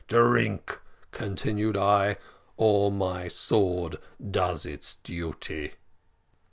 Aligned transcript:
Drink,' 0.07 0.79
continued 1.11 1.77
I, 1.77 2.17
`or 2.57 2.91
my 2.91 3.27
sword 3.27 3.99
does 4.31 4.65
its 4.65 4.95
duty.' 5.03 5.73